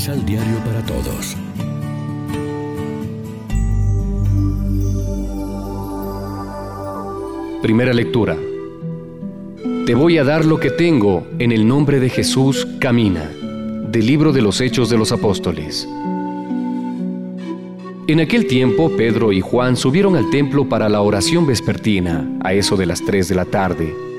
[0.00, 1.36] Misal Diario para Todos.
[7.60, 8.34] Primera lectura.
[9.84, 13.30] Te voy a dar lo que tengo, en el nombre de Jesús, camina.
[13.90, 15.86] Del libro de los Hechos de los Apóstoles.
[18.06, 22.78] En aquel tiempo, Pedro y Juan subieron al templo para la oración vespertina, a eso
[22.78, 24.09] de las tres de la tarde.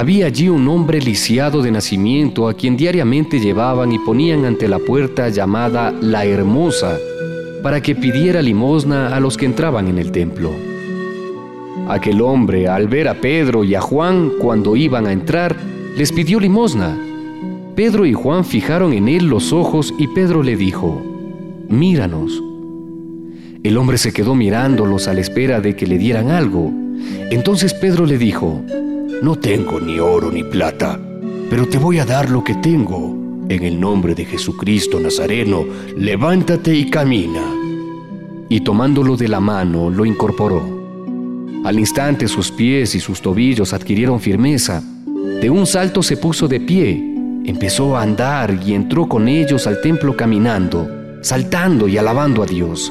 [0.00, 4.78] Había allí un hombre lisiado de nacimiento a quien diariamente llevaban y ponían ante la
[4.78, 6.96] puerta llamada La Hermosa,
[7.62, 10.52] para que pidiera limosna a los que entraban en el templo.
[11.86, 15.54] Aquel hombre, al ver a Pedro y a Juan cuando iban a entrar,
[15.98, 16.98] les pidió limosna.
[17.76, 20.98] Pedro y Juan fijaron en él los ojos y Pedro le dijo,
[21.68, 22.42] Míranos.
[23.62, 26.72] El hombre se quedó mirándolos a la espera de que le dieran algo.
[27.30, 28.64] Entonces Pedro le dijo,
[29.22, 30.98] No tengo ni oro ni plata,
[31.50, 33.14] pero te voy a dar lo que tengo.
[33.50, 37.42] En el nombre de Jesucristo Nazareno, levántate y camina.
[38.48, 40.62] Y tomándolo de la mano, lo incorporó.
[41.64, 44.82] Al instante sus pies y sus tobillos adquirieron firmeza.
[45.42, 46.94] De un salto se puso de pie,
[47.44, 50.88] empezó a andar y entró con ellos al templo caminando,
[51.20, 52.90] saltando y alabando a Dios.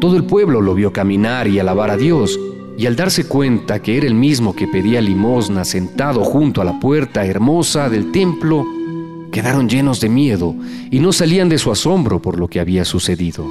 [0.00, 2.38] Todo el pueblo lo vio caminar y alabar a Dios,
[2.76, 6.80] y al darse cuenta que era el mismo que pedía limosna sentado junto a la
[6.80, 8.66] puerta hermosa del templo,
[9.30, 10.54] quedaron llenos de miedo
[10.90, 13.46] y no salían de su asombro por lo que había sucedido.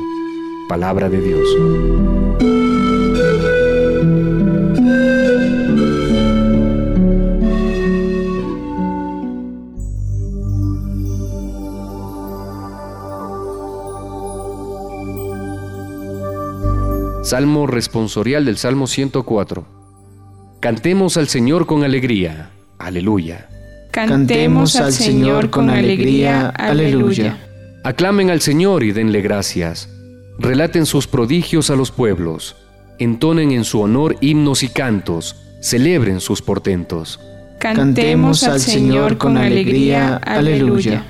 [0.67, 2.10] Palabra de Dios.
[17.31, 19.65] Salmo responsorial del Salmo 104.
[20.59, 22.49] Cantemos al Señor con alegría.
[22.77, 23.47] Aleluya.
[23.89, 26.49] Cantemos al Señor con alegría.
[26.49, 27.38] Aleluya.
[27.85, 29.88] Aclamen al Señor y denle gracias.
[30.39, 32.57] Relaten sus prodigios a los pueblos.
[33.00, 35.38] Entonen en su honor himnos y cantos.
[35.61, 37.17] Celebren sus portentos.
[37.61, 40.17] Cantemos al Señor con alegría.
[40.17, 41.06] Aleluya.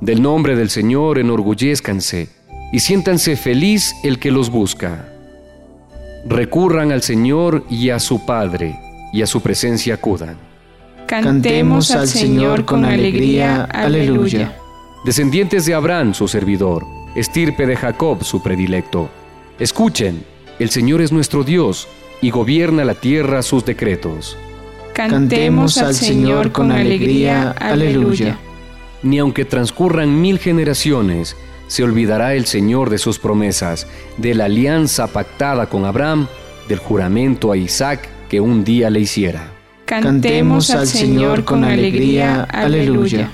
[0.00, 2.30] Del nombre del Señor enorgullezcanse
[2.72, 5.12] y siéntanse feliz el que los busca.
[6.28, 8.76] Recurran al Señor y a su Padre,
[9.12, 10.36] y a su presencia acudan.
[11.06, 13.62] Cantemos al Señor con alegría.
[13.64, 14.56] Aleluya.
[15.04, 19.08] Descendientes de Abraham, su servidor, estirpe de Jacob, su predilecto.
[19.60, 20.24] Escuchen,
[20.58, 21.86] el Señor es nuestro Dios,
[22.20, 24.36] y gobierna la tierra sus decretos.
[24.94, 27.52] Cantemos al Señor con alegría.
[27.52, 28.36] Aleluya.
[29.02, 31.36] Ni aunque transcurran mil generaciones,
[31.68, 36.28] se olvidará el Señor de sus promesas, de la alianza pactada con Abraham,
[36.68, 39.52] del juramento a Isaac que un día le hiciera.
[39.84, 42.42] Cantemos al Señor con alegría.
[42.44, 43.30] Aleluya.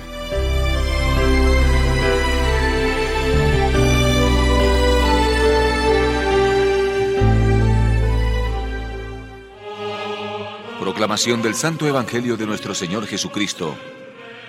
[10.78, 13.74] Proclamación del Santo Evangelio de nuestro Señor Jesucristo,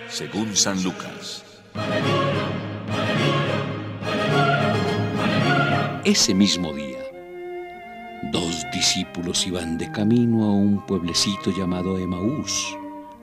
[0.10, 1.44] según San Lucas.
[6.06, 7.00] Ese mismo día,
[8.34, 12.78] dos discípulos iban de camino a un pueblecito llamado Emaús,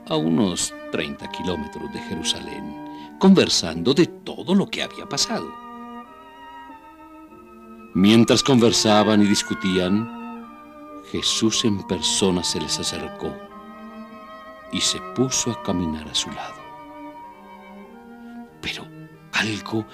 [0.07, 2.75] a unos 30 kilómetros de Jerusalén,
[3.19, 5.47] conversando de todo lo que había pasado.
[7.93, 13.31] Mientras conversaban y discutían, Jesús en persona se les acercó
[14.71, 16.61] y se puso a caminar a su lado.
[18.59, 18.87] Pero
[19.33, 19.85] algo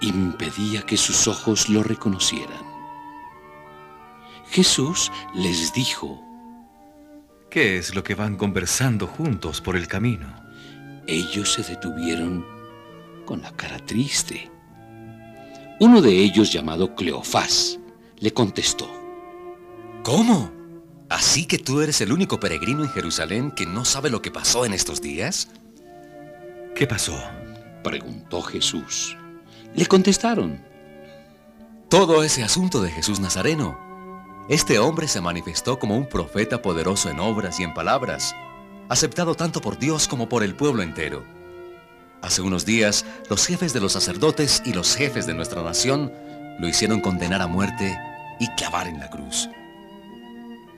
[0.00, 2.64] impedía que sus ojos lo reconocieran.
[4.50, 6.22] Jesús les dijo,
[7.50, 10.26] ¿Qué es lo que van conversando juntos por el camino?
[11.06, 12.44] Ellos se detuvieron
[13.24, 14.50] con la cara triste.
[15.80, 17.78] Uno de ellos, llamado Cleofás,
[18.18, 18.88] le contestó.
[20.02, 20.50] ¿Cómo?
[21.08, 24.64] ¿Así que tú eres el único peregrino en Jerusalén que no sabe lo que pasó
[24.66, 25.48] en estos días?
[26.74, 27.18] ¿Qué pasó?
[27.82, 29.16] Preguntó Jesús.
[29.74, 30.64] Le contestaron.
[31.88, 33.78] Todo ese asunto de Jesús Nazareno.
[34.48, 38.34] Este hombre se manifestó como un profeta poderoso en obras y en palabras,
[38.88, 41.24] aceptado tanto por Dios como por el pueblo entero.
[42.22, 46.12] Hace unos días, los jefes de los sacerdotes y los jefes de nuestra nación
[46.58, 47.98] lo hicieron condenar a muerte
[48.40, 49.48] y clavar en la cruz.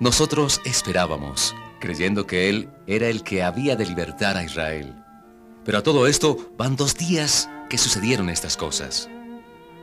[0.01, 4.95] Nosotros esperábamos, creyendo que Él era el que había de libertar a Israel.
[5.69, 9.07] Pero a todo esto van dos días que sucedieron estas cosas.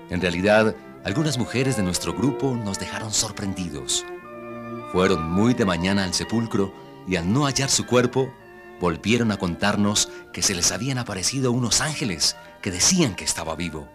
[0.10, 4.04] En realidad, algunas mujeres de nuestro grupo nos dejaron sorprendidos.
[4.92, 6.74] Fueron muy de mañana al sepulcro
[7.08, 8.34] y al no hallar su cuerpo,
[8.82, 13.88] volvieron a contarnos que se les habían aparecido unos ángeles que decían que estaba vivo.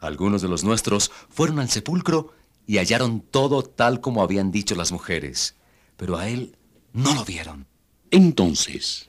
[0.00, 2.34] Algunos de los nuestros fueron al sepulcro
[2.68, 5.56] y hallaron todo tal como habían dicho las mujeres,
[5.96, 6.56] pero a él
[6.92, 7.66] no lo vieron.
[8.12, 9.08] Entonces,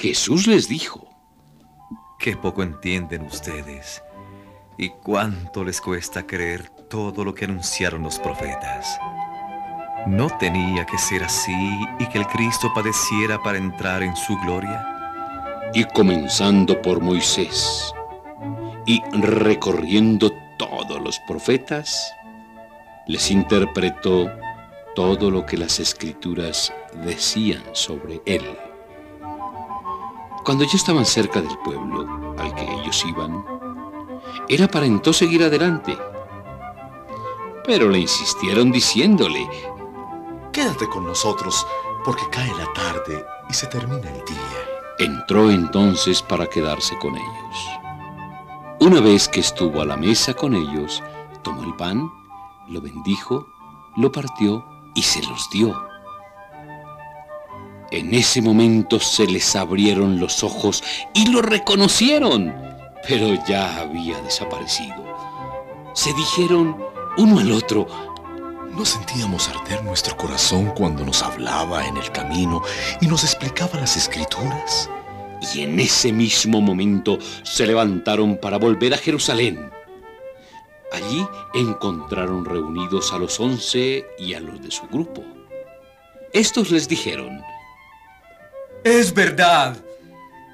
[0.00, 1.08] Jesús les dijo,
[2.20, 4.00] Qué poco entienden ustedes
[4.76, 8.96] y cuánto les cuesta creer todo lo que anunciaron los profetas.
[10.06, 14.86] ¿No tenía que ser así y que el Cristo padeciera para entrar en su gloria?
[15.74, 17.92] Y comenzando por Moisés
[18.86, 20.30] y recorriendo
[20.60, 22.14] todos los profetas,
[23.08, 24.30] les interpretó
[24.94, 26.72] todo lo que las escrituras
[27.04, 28.44] decían sobre él.
[30.48, 32.06] Cuando ya estaban cerca del pueblo
[32.38, 33.44] al que ellos iban,
[34.48, 35.94] él aparentó seguir adelante,
[37.66, 39.46] pero le insistieron diciéndole,
[40.50, 41.66] Quédate con nosotros,
[42.02, 44.96] porque cae la tarde y se termina el día.
[44.98, 47.68] Entró entonces para quedarse con ellos.
[48.80, 51.02] Una vez que estuvo a la mesa con ellos,
[51.42, 52.10] tomó el pan,
[52.68, 53.46] lo bendijo,
[53.98, 55.87] lo partió y se los dio.
[57.90, 62.54] En ese momento se les abrieron los ojos y lo reconocieron,
[63.06, 64.96] pero ya había desaparecido.
[65.94, 66.76] Se dijeron
[67.16, 67.86] uno al otro,
[68.78, 72.62] ¿No sentíamos arder nuestro corazón cuando nos hablaba en el camino
[73.00, 74.88] y nos explicaba las escrituras?
[75.52, 79.70] Y en ese mismo momento se levantaron para volver a Jerusalén.
[80.92, 85.24] Allí encontraron reunidos a los once y a los de su grupo.
[86.32, 87.42] Estos les dijeron,
[88.88, 89.76] Es verdad,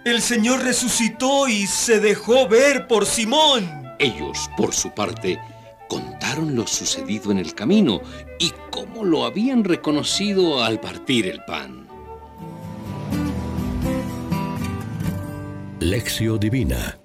[0.05, 3.71] el Señor resucitó y se dejó ver por Simón.
[4.01, 5.39] Ellos, por su parte,
[5.89, 8.01] contaron lo sucedido en el camino
[8.41, 11.87] y cómo lo habían reconocido al partir el pan.
[15.79, 16.99] Lección Divina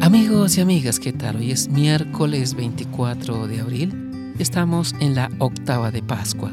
[0.00, 1.36] Amigos y amigas, ¿qué tal?
[1.36, 4.34] Hoy es miércoles 24 de abril.
[4.38, 6.50] Estamos en la octava de Pascua.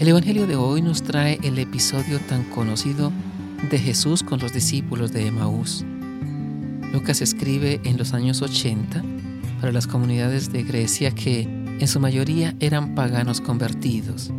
[0.00, 3.12] El Evangelio de hoy nos trae el episodio tan conocido
[3.68, 5.84] de Jesús con los discípulos de Emaús.
[6.90, 9.04] Lucas escribe en los años 80
[9.60, 14.30] para las comunidades de Grecia que en su mayoría eran paganos convertidos.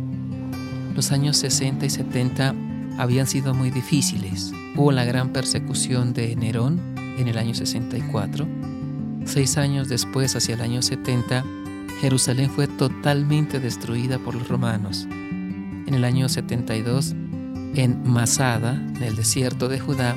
[0.96, 2.56] Los años 60 y 70
[2.98, 4.52] habían sido muy difíciles.
[4.76, 8.48] Hubo la gran persecución de Nerón en el año 64.
[9.26, 11.44] Seis años después, hacia el año 70,
[12.00, 15.06] Jerusalén fue totalmente destruida por los romanos.
[15.92, 17.14] En el año 72,
[17.74, 20.16] en Masada, en el desierto de Judá,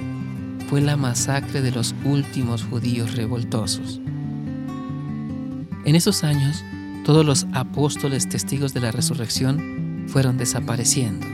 [0.69, 3.99] fue la masacre de los últimos judíos revoltosos.
[5.83, 6.63] En esos años,
[7.03, 11.27] todos los apóstoles testigos de la resurrección fueron desapareciendo.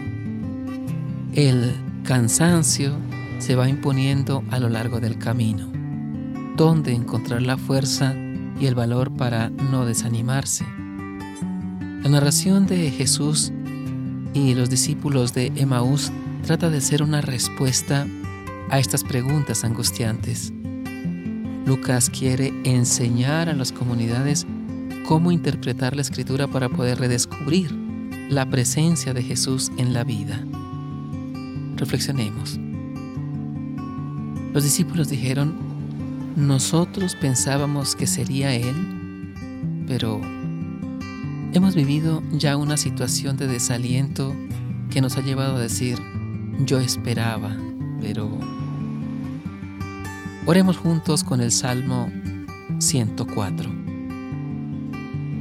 [1.33, 2.97] El cansancio
[3.37, 5.71] se va imponiendo a lo largo del camino.
[6.57, 8.15] ¿Dónde encontrar la fuerza
[8.59, 10.65] y el valor para no desanimarse?
[12.01, 13.53] La narración de Jesús
[14.33, 16.11] y los discípulos de Emaús
[16.45, 18.07] trata de ser una respuesta
[18.69, 20.53] a estas preguntas angustiantes.
[21.65, 24.47] Lucas quiere enseñar a las comunidades
[25.07, 27.71] cómo interpretar la escritura para poder redescubrir
[28.29, 30.43] la presencia de Jesús en la vida.
[31.75, 32.59] Reflexionemos.
[34.53, 35.55] Los discípulos dijeron,
[36.35, 39.33] nosotros pensábamos que sería Él,
[39.87, 40.21] pero
[41.53, 44.35] hemos vivido ya una situación de desaliento
[44.89, 45.97] que nos ha llevado a decir,
[46.65, 47.55] yo esperaba,
[48.01, 48.29] pero...
[50.45, 52.11] Oremos juntos con el Salmo
[52.79, 53.69] 104.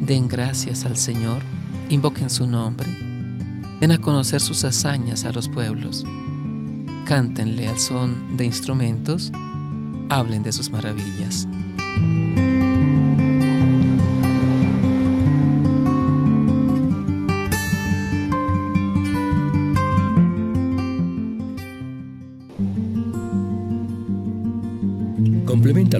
[0.01, 1.43] Den gracias al Señor,
[1.89, 2.89] invoquen su nombre,
[3.81, 6.05] den a conocer sus hazañas a los pueblos
[7.11, 9.33] cántenle al son de instrumentos,
[10.11, 11.49] hablen de sus maravillas.